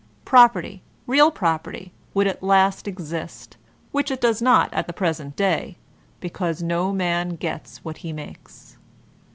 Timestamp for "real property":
1.05-1.93